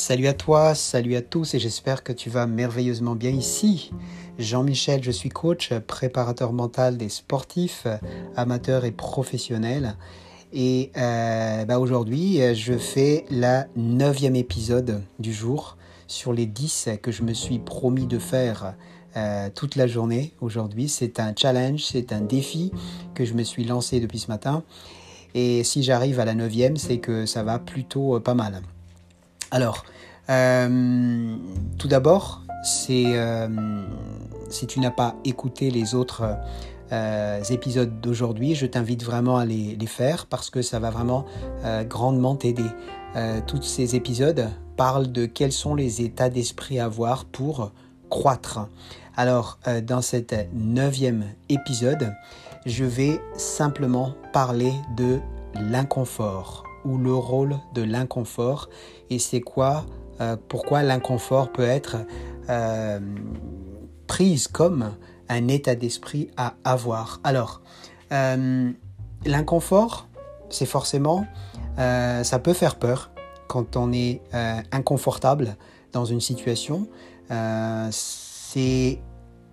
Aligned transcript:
Salut 0.00 0.28
à 0.28 0.32
toi, 0.32 0.74
salut 0.74 1.14
à 1.14 1.20
tous 1.20 1.52
et 1.52 1.58
j'espère 1.58 2.02
que 2.02 2.14
tu 2.14 2.30
vas 2.30 2.46
merveilleusement 2.46 3.14
bien 3.14 3.32
ici. 3.32 3.92
Jean-Michel, 4.38 5.04
je 5.04 5.10
suis 5.10 5.28
coach, 5.28 5.74
préparateur 5.86 6.54
mental 6.54 6.96
des 6.96 7.10
sportifs, 7.10 7.86
amateurs 8.34 8.86
et 8.86 8.92
professionnels. 8.92 9.96
Et 10.54 10.90
euh, 10.96 11.66
bah 11.66 11.78
aujourd'hui, 11.78 12.40
je 12.54 12.78
fais 12.78 13.26
la 13.28 13.66
neuvième 13.76 14.36
épisode 14.36 15.02
du 15.18 15.34
jour 15.34 15.76
sur 16.06 16.32
les 16.32 16.46
10 16.46 16.88
que 17.02 17.12
je 17.12 17.22
me 17.22 17.34
suis 17.34 17.58
promis 17.58 18.06
de 18.06 18.18
faire 18.18 18.76
euh, 19.18 19.50
toute 19.54 19.76
la 19.76 19.86
journée 19.86 20.32
aujourd'hui. 20.40 20.88
C'est 20.88 21.20
un 21.20 21.34
challenge, 21.36 21.84
c'est 21.84 22.14
un 22.14 22.22
défi 22.22 22.72
que 23.14 23.26
je 23.26 23.34
me 23.34 23.42
suis 23.42 23.64
lancé 23.64 24.00
depuis 24.00 24.18
ce 24.18 24.28
matin. 24.28 24.64
Et 25.34 25.62
si 25.62 25.82
j'arrive 25.82 26.20
à 26.20 26.24
la 26.24 26.34
neuvième, 26.34 26.78
c'est 26.78 27.00
que 27.00 27.26
ça 27.26 27.42
va 27.42 27.58
plutôt 27.58 28.18
pas 28.20 28.34
mal. 28.34 28.62
Alors, 29.50 29.84
euh, 30.28 31.36
tout 31.78 31.88
d'abord, 31.88 32.42
euh, 32.90 33.48
si 34.48 34.66
tu 34.68 34.80
n'as 34.80 34.90
pas 34.90 35.16
écouté 35.24 35.70
les 35.70 35.94
autres 35.94 36.36
euh, 36.92 37.42
épisodes 37.50 38.00
d'aujourd'hui, 38.00 38.54
je 38.54 38.66
t'invite 38.66 39.02
vraiment 39.02 39.38
à 39.38 39.44
les, 39.44 39.76
faire 39.86 40.26
parce 40.26 40.50
que 40.50 40.62
ça 40.62 40.78
va 40.78 40.90
vraiment 40.90 41.24
grandement 41.88 42.36
t'aider. 42.36 42.66
tous 43.46 43.62
ces 43.62 43.96
épisodes 43.96 44.48
parlent 44.76 45.10
de 45.10 45.26
quels 45.26 45.52
sont 45.52 45.74
les 45.74 46.02
états 46.02 46.30
d'esprit 46.30 46.78
à 46.78 46.84
avoir 46.84 47.24
pour 47.24 47.72
croître. 48.08 48.68
Alors, 49.16 49.58
dans 49.82 50.00
cet 50.00 50.34
neuvième 50.54 51.24
épisode, 51.48 52.14
je 52.66 52.84
vais 52.84 53.20
simplement 53.36 54.14
parler 54.32 54.72
de 54.96 55.18
l'inconfort 55.54 56.69
ou 56.84 56.98
le 56.98 57.14
rôle 57.14 57.56
de 57.74 57.82
l'inconfort 57.82 58.68
et 59.10 59.18
c'est 59.18 59.40
quoi, 59.40 59.84
euh, 60.20 60.36
pourquoi 60.48 60.82
l'inconfort 60.82 61.50
peut 61.52 61.66
être 61.66 61.96
euh, 62.48 63.00
prise 64.06 64.48
comme 64.48 64.96
un 65.28 65.48
état 65.48 65.74
d'esprit 65.74 66.30
à 66.36 66.54
avoir. 66.64 67.20
Alors, 67.24 67.62
euh, 68.12 68.70
l'inconfort, 69.24 70.08
c'est 70.48 70.66
forcément, 70.66 71.26
ça 71.76 72.38
peut 72.42 72.52
faire 72.52 72.76
peur 72.76 73.10
quand 73.48 73.76
on 73.76 73.92
est 73.92 74.20
inconfortable 74.70 75.56
dans 75.92 76.04
une 76.04 76.20
situation. 76.20 76.88
c'est, 77.90 79.00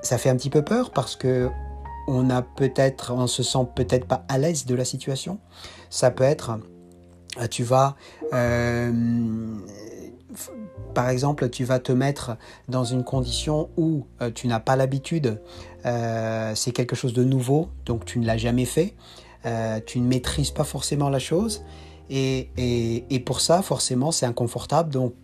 ça 0.00 0.18
fait 0.18 0.30
un 0.30 0.36
petit 0.36 0.48
peu 0.50 0.62
peur 0.62 0.90
parce 0.90 1.16
que 1.16 1.50
on 2.06 2.30
a 2.30 2.42
peut-être, 2.42 3.12
on 3.12 3.26
se 3.26 3.42
sent 3.42 3.66
peut-être 3.74 4.06
pas 4.06 4.24
à 4.28 4.38
l'aise 4.38 4.66
de 4.66 4.74
la 4.74 4.84
situation. 4.84 5.38
Ça 5.90 6.10
peut 6.10 6.24
être 6.24 6.58
tu 7.50 7.64
vas, 7.64 7.96
euh, 8.32 8.92
par 10.94 11.08
exemple, 11.08 11.50
tu 11.50 11.64
vas 11.64 11.78
te 11.78 11.92
mettre 11.92 12.36
dans 12.68 12.84
une 12.84 13.04
condition 13.04 13.70
où 13.76 14.06
euh, 14.20 14.30
tu 14.30 14.46
n'as 14.46 14.60
pas 14.60 14.76
l'habitude, 14.76 15.40
c'est 15.84 16.72
quelque 16.72 16.96
chose 16.96 17.12
de 17.12 17.24
nouveau, 17.24 17.68
donc 17.84 18.04
tu 18.04 18.18
ne 18.18 18.26
l'as 18.26 18.38
jamais 18.38 18.64
fait, 18.64 18.94
tu 19.84 20.00
ne 20.00 20.06
maîtrises 20.06 20.50
pas 20.50 20.64
forcément 20.64 21.10
la 21.10 21.18
chose, 21.18 21.62
et, 22.08 22.48
et 23.10 23.20
pour 23.20 23.40
ça, 23.40 23.60
forcément, 23.60 24.10
c'est 24.10 24.26
inconfortable, 24.26 24.90
donc 24.90 25.14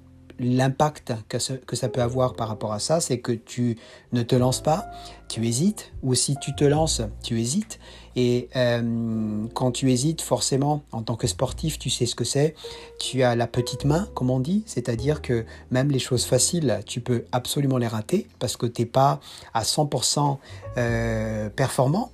l'impact 0.40 1.12
que, 1.28 1.38
ça 1.38 1.88
peut 1.88 2.00
avoir 2.00 2.34
par 2.34 2.48
rapport 2.48 2.72
à 2.72 2.78
ça, 2.78 3.00
c'est 3.00 3.18
que 3.18 3.32
tu 3.32 3.76
ne 4.12 4.22
te 4.22 4.34
lances 4.34 4.62
pas, 4.62 4.90
tu 5.28 5.46
hésites, 5.46 5.92
ou 6.02 6.14
si 6.14 6.36
tu 6.40 6.54
te 6.54 6.64
lances, 6.64 7.02
tu 7.22 7.38
hésites. 7.38 7.78
Et 8.16 8.48
euh, 8.56 9.46
quand 9.54 9.70
tu 9.70 9.90
hésites, 9.92 10.22
forcément, 10.22 10.82
en 10.90 11.02
tant 11.02 11.14
que 11.14 11.26
sportif, 11.26 11.78
tu 11.78 11.90
sais 11.90 12.06
ce 12.06 12.16
que 12.16 12.24
c'est. 12.24 12.54
Tu 12.98 13.22
as 13.22 13.36
la 13.36 13.46
petite 13.46 13.84
main, 13.84 14.08
comme 14.14 14.30
on 14.30 14.40
dit, 14.40 14.64
c'est-à-dire 14.66 15.22
que 15.22 15.44
même 15.70 15.90
les 15.90 16.00
choses 16.00 16.24
faciles, 16.24 16.80
tu 16.86 17.00
peux 17.00 17.24
absolument 17.30 17.78
les 17.78 17.86
rater 17.86 18.26
parce 18.38 18.56
que 18.56 18.66
tu 18.66 18.82
n'es 18.82 18.86
pas 18.86 19.20
à 19.54 19.62
100% 19.62 20.38
euh, 20.78 21.50
performant. 21.50 22.10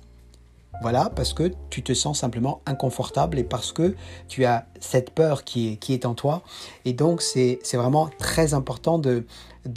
Voilà, 0.81 1.11
parce 1.15 1.33
que 1.33 1.51
tu 1.69 1.81
te 1.81 1.93
sens 1.93 2.19
simplement 2.19 2.61
inconfortable 2.65 3.39
et 3.39 3.43
parce 3.43 3.71
que 3.71 3.95
tu 4.27 4.45
as 4.45 4.67
cette 4.79 5.09
peur 5.11 5.43
qui 5.43 5.73
est, 5.73 5.75
qui 5.77 5.99
en 6.05 6.13
toi. 6.13 6.43
Et 6.85 6.93
donc, 6.93 7.21
c'est 7.21 7.59
vraiment 7.73 8.09
très 8.19 8.53
important 8.53 8.99
de, 8.99 9.25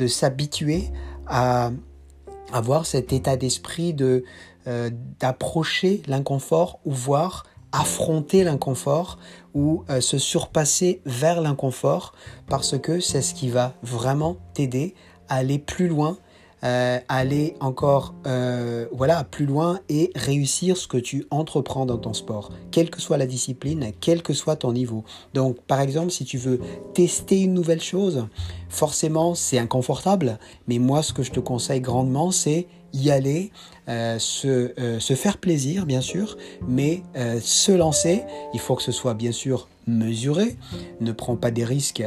s'habituer 0.06 0.90
à 1.26 1.70
avoir 2.52 2.84
cet 2.86 3.12
état 3.12 3.36
d'esprit 3.36 3.94
de 3.94 4.24
euh, 4.66 4.90
d'approcher 5.20 6.02
l'inconfort 6.06 6.80
ou 6.84 6.92
voir 6.92 7.46
affronter 7.72 8.44
l'inconfort 8.44 9.18
ou 9.54 9.84
euh, 9.88 10.00
se 10.00 10.18
surpasser 10.18 11.00
vers 11.06 11.40
l'inconfort 11.40 12.14
parce 12.48 12.78
que 12.78 13.00
c'est 13.00 13.22
ce 13.22 13.34
qui 13.34 13.48
va 13.48 13.74
vraiment 13.82 14.36
t'aider 14.54 14.94
à 15.28 15.36
aller 15.36 15.58
plus 15.58 15.88
loin 15.88 16.18
euh, 16.62 16.98
aller 17.08 17.56
encore 17.60 18.14
euh, 18.26 18.86
voilà 18.92 19.24
plus 19.24 19.46
loin 19.46 19.80
et 19.88 20.10
réussir 20.14 20.76
ce 20.76 20.86
que 20.86 20.98
tu 20.98 21.26
entreprends 21.30 21.86
dans 21.86 21.98
ton 21.98 22.12
sport, 22.12 22.50
quelle 22.70 22.90
que 22.90 23.00
soit 23.00 23.16
la 23.16 23.26
discipline, 23.26 23.92
quel 24.00 24.22
que 24.22 24.32
soit 24.32 24.56
ton 24.56 24.72
niveau. 24.72 25.04
Donc 25.34 25.60
par 25.62 25.80
exemple, 25.80 26.10
si 26.10 26.24
tu 26.24 26.36
veux 26.36 26.60
tester 26.94 27.40
une 27.40 27.54
nouvelle 27.54 27.80
chose, 27.80 28.26
forcément 28.68 29.34
c'est 29.34 29.58
inconfortable, 29.58 30.38
mais 30.68 30.78
moi 30.78 31.02
ce 31.02 31.12
que 31.12 31.22
je 31.22 31.30
te 31.30 31.40
conseille 31.40 31.80
grandement 31.80 32.30
c'est 32.30 32.66
y 32.92 33.10
aller, 33.10 33.50
euh, 33.88 34.18
se, 34.18 34.98
se, 34.98 35.14
faire 35.14 35.38
plaisir 35.38 35.86
bien 35.86 36.00
sûr, 36.00 36.36
mais 36.66 37.02
se 37.40 37.72
lancer, 37.72 38.22
il 38.54 38.60
faut 38.60 38.74
que 38.76 38.82
ce 38.82 38.92
soit 38.92 39.14
bien 39.14 39.32
sûr 39.32 39.68
mesuré, 39.86 40.56
ne 41.00 41.12
prends 41.12 41.36
pas 41.36 41.50
des 41.50 41.64
risques 41.64 42.04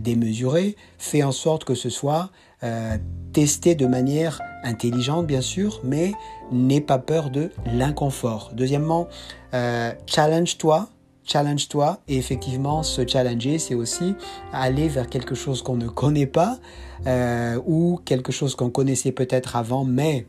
démesurés, 0.00 0.76
fais 0.98 1.22
en 1.22 1.32
sorte 1.32 1.64
que 1.64 1.74
ce 1.74 1.90
soit 1.90 2.30
euh, 2.62 2.96
tester 3.34 3.74
de 3.74 3.86
manière 3.86 4.40
intelligente 4.64 5.26
bien 5.26 5.42
sûr, 5.42 5.82
mais 5.84 6.14
n'aie 6.50 6.80
pas 6.80 6.96
peur 6.96 7.28
de 7.28 7.50
l'inconfort. 7.66 8.50
Deuxièmement, 8.54 9.08
euh, 9.52 9.92
challenge-toi, 10.06 10.88
challenge-toi. 11.26 12.00
Et 12.08 12.16
effectivement 12.16 12.82
se 12.82 13.06
challenger 13.06 13.58
c'est 13.58 13.74
aussi 13.74 14.14
aller 14.52 14.88
vers 14.88 15.08
quelque 15.08 15.34
chose 15.34 15.62
qu'on 15.62 15.76
ne 15.76 15.88
connaît 15.88 16.26
pas 16.26 16.58
euh, 17.06 17.60
ou 17.66 18.00
quelque 18.04 18.32
chose 18.32 18.54
qu'on 18.54 18.70
connaissait 18.70 19.12
peut-être 19.12 19.56
avant 19.56 19.84
mais 19.84 20.26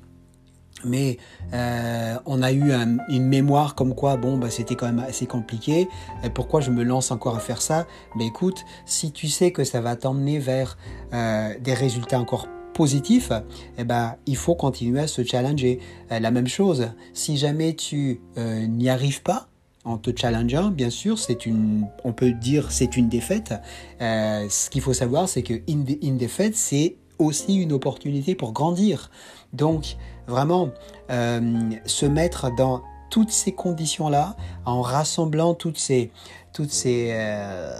mais 0.85 1.17
euh, 1.53 2.15
on 2.27 2.43
a 2.43 2.51
eu 2.51 2.71
une 3.09 3.25
mémoire 3.25 3.73
comme 3.73 3.95
quoi 3.95 4.15
bon 4.15 4.37
bah 4.37 4.51
c'était 4.51 4.75
quand 4.75 4.85
même 4.85 4.99
assez 4.99 5.25
compliqué. 5.25 5.89
Et 6.23 6.29
pourquoi 6.29 6.61
je 6.61 6.69
me 6.69 6.83
lance 6.83 7.09
encore 7.09 7.35
à 7.35 7.39
faire 7.39 7.63
ça? 7.63 7.87
Mais 8.15 8.25
ben, 8.25 8.27
écoute 8.27 8.63
si 8.85 9.11
tu 9.11 9.27
sais 9.27 9.51
que 9.51 9.63
ça 9.63 9.81
va 9.81 9.95
t'emmener 9.95 10.37
vers 10.37 10.77
euh, 11.13 11.55
des 11.59 11.73
résultats 11.73 12.19
encore 12.19 12.47
positifs 12.75 13.31
eh 13.79 13.83
ben 13.83 14.17
il 14.27 14.35
faut 14.35 14.53
continuer 14.53 14.99
à 14.99 15.07
se 15.07 15.23
challenger. 15.23 15.79
La 16.11 16.29
même 16.29 16.47
chose 16.47 16.89
si 17.13 17.37
jamais 17.37 17.73
tu 17.73 18.21
n'y 18.35 18.87
arrives 18.87 19.23
pas 19.23 19.47
en 19.87 19.97
te 19.97 20.11
challengeant, 20.15 20.69
bien 20.69 20.89
sûr, 20.89 21.17
c'est 21.17 21.45
une, 21.45 21.87
on 22.03 22.13
peut 22.13 22.31
dire 22.31 22.71
c'est 22.71 22.97
une 22.97 23.09
défaite. 23.09 23.53
ce 23.99 24.69
qu'il 24.69 24.81
faut 24.81 24.93
savoir, 24.93 25.29
c'est 25.29 25.43
que 25.43 25.61
une 25.67 26.17
défaite, 26.17 26.55
c'est 26.55 26.97
aussi 27.19 27.55
une 27.55 27.73
opportunité 27.73 28.35
pour 28.35 28.53
grandir. 28.53 29.09
Donc, 29.53 29.97
vraiment, 30.27 30.69
euh, 31.09 31.71
se 31.85 32.05
mettre 32.05 32.53
dans 32.55 32.83
toutes 33.09 33.31
ces 33.31 33.53
conditions-là, 33.53 34.35
en 34.65 34.81
rassemblant 34.81 35.53
toutes 35.53 35.77
ces, 35.77 36.11
toutes 36.53 36.71
ces, 36.71 37.09
euh, 37.13 37.73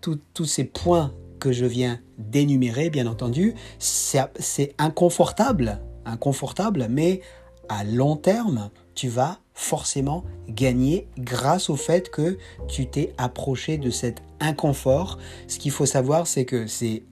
tous 0.00 0.44
ces 0.44 0.64
points 0.64 1.12
que 1.38 1.52
je 1.52 1.66
viens 1.66 2.00
d'énumérer, 2.18 2.90
bien 2.90 3.06
entendu, 3.06 3.54
c'est 3.78 4.74
inconfortable, 4.78 5.80
inconfortable, 6.04 6.86
mais 6.90 7.20
à 7.68 7.84
long 7.84 8.16
terme, 8.16 8.70
tu 8.94 9.08
vas 9.08 9.38
forcément 9.60 10.24
gagner 10.48 11.06
grâce 11.18 11.68
au 11.68 11.76
fait 11.76 12.10
que 12.10 12.38
tu 12.66 12.86
t'es 12.86 13.12
approché 13.18 13.76
de 13.76 13.90
cet 13.90 14.22
inconfort. 14.40 15.18
Ce 15.48 15.58
qu'il 15.58 15.70
faut 15.70 15.84
savoir, 15.84 16.26
c'est 16.26 16.46
que 16.46 16.66
c'est 16.66 17.02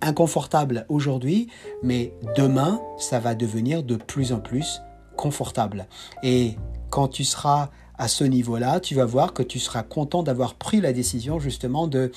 inconfortable 0.00 0.86
aujourd'hui, 0.88 1.48
mais 1.82 2.14
demain, 2.36 2.80
ça 2.98 3.18
va 3.18 3.34
devenir 3.34 3.82
de 3.82 3.96
plus 3.96 4.32
en 4.32 4.38
plus 4.38 4.80
confortable. 5.16 5.86
Et 6.22 6.56
quand 6.90 7.08
tu 7.08 7.24
seras 7.24 7.70
à 7.98 8.06
ce 8.06 8.22
niveau-là, 8.22 8.78
tu 8.78 8.94
vas 8.94 9.04
voir 9.04 9.34
que 9.34 9.42
tu 9.42 9.58
seras 9.58 9.82
content 9.82 10.22
d'avoir 10.22 10.54
pris 10.54 10.80
la 10.80 10.92
décision 10.92 11.40
justement 11.40 11.88
de 11.88 12.12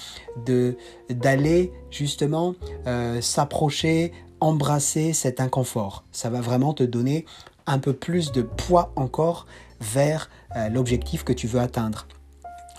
d'aller 1.10 1.72
justement 1.90 2.54
euh, 2.86 3.20
s'approcher, 3.20 4.12
embrasser 4.40 5.14
cet 5.14 5.42
inconfort. 5.42 6.04
Ça 6.12 6.30
va 6.30 6.40
vraiment 6.40 6.74
te 6.74 6.84
donner 6.84 7.26
un 7.68 7.80
peu 7.80 7.94
plus 7.94 8.32
de 8.32 8.42
poids 8.42 8.92
encore 8.96 9.48
vers 9.82 10.30
euh, 10.56 10.70
l'objectif 10.70 11.24
que 11.24 11.34
tu 11.34 11.48
veux 11.48 11.60
atteindre. 11.60 12.08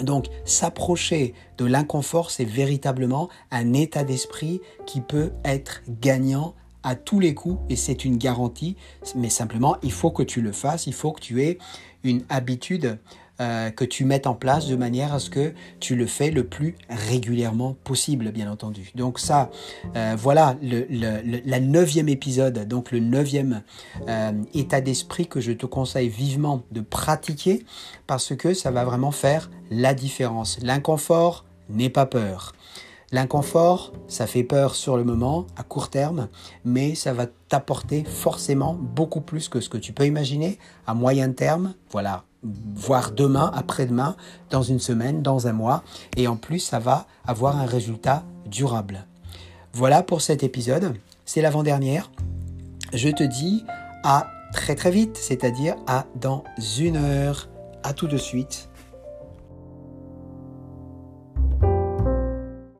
Donc 0.00 0.26
s'approcher 0.44 1.34
de 1.58 1.64
l'inconfort, 1.64 2.30
c'est 2.30 2.44
véritablement 2.44 3.28
un 3.50 3.72
état 3.72 4.04
d'esprit 4.04 4.60
qui 4.84 5.00
peut 5.00 5.32
être 5.44 5.82
gagnant 5.88 6.54
à 6.82 6.94
tous 6.94 7.18
les 7.18 7.34
coups 7.34 7.58
et 7.68 7.76
c'est 7.76 8.04
une 8.04 8.18
garantie, 8.18 8.76
mais 9.16 9.30
simplement 9.30 9.76
il 9.82 9.92
faut 9.92 10.10
que 10.10 10.22
tu 10.22 10.42
le 10.42 10.52
fasses, 10.52 10.86
il 10.86 10.92
faut 10.92 11.12
que 11.12 11.20
tu 11.20 11.42
aies 11.42 11.58
une 12.04 12.22
habitude 12.28 12.98
euh, 13.40 13.70
que 13.70 13.84
tu 13.84 14.04
mettes 14.04 14.26
en 14.26 14.34
place 14.34 14.66
de 14.66 14.76
manière 14.76 15.12
à 15.12 15.18
ce 15.18 15.30
que 15.30 15.52
tu 15.80 15.94
le 15.94 16.06
fais 16.06 16.30
le 16.30 16.44
plus 16.44 16.74
régulièrement 16.88 17.76
possible, 17.84 18.30
bien 18.32 18.50
entendu. 18.50 18.90
Donc 18.94 19.18
ça, 19.18 19.50
euh, 19.94 20.14
voilà 20.18 20.56
le, 20.62 20.86
le, 20.88 21.40
la 21.44 21.60
neuvième 21.60 22.08
épisode, 22.08 22.66
donc 22.66 22.92
le 22.92 22.98
neuvième 23.00 23.62
euh, 24.08 24.32
état 24.54 24.80
d'esprit 24.80 25.26
que 25.26 25.40
je 25.40 25.52
te 25.52 25.66
conseille 25.66 26.08
vivement 26.08 26.62
de 26.70 26.80
pratiquer 26.80 27.64
parce 28.06 28.34
que 28.34 28.54
ça 28.54 28.70
va 28.70 28.84
vraiment 28.84 29.10
faire 29.10 29.50
la 29.70 29.94
différence. 29.94 30.58
L'inconfort 30.62 31.44
n'est 31.68 31.90
pas 31.90 32.06
peur. 32.06 32.54
L'inconfort, 33.12 33.92
ça 34.08 34.26
fait 34.26 34.42
peur 34.42 34.74
sur 34.74 34.96
le 34.96 35.04
moment, 35.04 35.46
à 35.56 35.62
court 35.62 35.90
terme, 35.90 36.28
mais 36.64 36.96
ça 36.96 37.12
va 37.12 37.26
t'apporter 37.48 38.02
forcément 38.04 38.74
beaucoup 38.74 39.20
plus 39.20 39.48
que 39.48 39.60
ce 39.60 39.68
que 39.68 39.78
tu 39.78 39.92
peux 39.92 40.06
imaginer 40.06 40.58
à 40.86 40.94
moyen 40.94 41.30
terme, 41.30 41.74
voilà, 41.90 42.24
voire 42.74 43.12
demain, 43.12 43.50
après-demain, 43.54 44.16
dans 44.50 44.62
une 44.62 44.80
semaine, 44.80 45.22
dans 45.22 45.46
un 45.46 45.52
mois, 45.52 45.82
et 46.16 46.28
en 46.28 46.36
plus, 46.36 46.60
ça 46.60 46.78
va 46.78 47.06
avoir 47.26 47.56
un 47.56 47.66
résultat 47.66 48.24
durable. 48.46 49.06
Voilà 49.72 50.02
pour 50.02 50.20
cet 50.20 50.42
épisode, 50.42 50.94
c'est 51.24 51.42
l'avant-dernière. 51.42 52.10
Je 52.92 53.08
te 53.08 53.24
dis 53.24 53.64
à 54.04 54.28
très 54.52 54.74
très 54.74 54.90
vite, 54.90 55.16
c'est-à-dire 55.16 55.74
à 55.86 56.06
dans 56.20 56.44
une 56.78 56.96
heure. 56.96 57.48
À 57.82 57.92
tout 57.92 58.08
de 58.08 58.16
suite 58.16 58.68